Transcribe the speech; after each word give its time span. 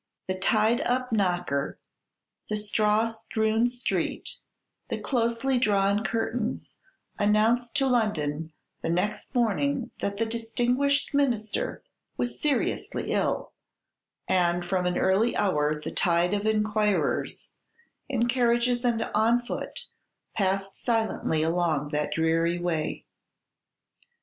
The 0.25 0.33
tied 0.33 0.81
up 0.81 1.11
knocker, 1.11 1.77
the 2.49 2.57
straw 2.57 3.05
strewn 3.05 3.67
street, 3.67 4.37
the 4.89 4.97
closely 4.99 5.59
drawn 5.59 6.03
curtains 6.03 6.73
announced 7.19 7.75
to 7.77 7.85
London 7.87 8.51
the 8.81 8.89
next 8.89 9.35
morning 9.35 9.91
that 9.99 10.17
the 10.17 10.25
distinguished 10.25 11.13
minister 11.13 11.83
was 12.17 12.41
seriously 12.41 13.11
ill; 13.11 13.53
and 14.27 14.65
from 14.65 14.87
an 14.87 14.97
early 14.97 15.37
hour 15.37 15.79
the 15.79 15.91
tide 15.91 16.33
of 16.33 16.47
inquirers, 16.47 17.51
in 18.09 18.27
carriages 18.27 18.83
and 18.83 19.03
on 19.13 19.39
foot, 19.43 19.85
passed 20.33 20.77
silently 20.77 21.43
along 21.43 21.89
that 21.89 22.11
dreary 22.13 22.57
way. 22.57 23.05